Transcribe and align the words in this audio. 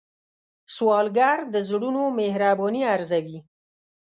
سوالګر 0.75 1.37
د 1.53 1.55
زړونو 1.69 2.03
مهرباني 2.19 2.81
ارزوي 2.95 3.39